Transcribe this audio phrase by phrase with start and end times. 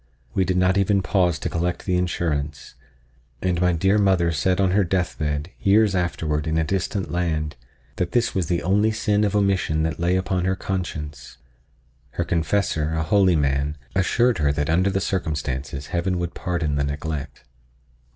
[0.33, 2.73] We did not even pause to collect the insurance,
[3.39, 7.55] and my dear mother said on her death bed, years afterward in a distant land,
[7.97, 11.37] that this was the only sin of omission that lay upon her conscience.
[12.13, 16.83] Her confessor, a holy man, assured her that under the circumstances Heaven would pardon the
[16.83, 17.43] neglect.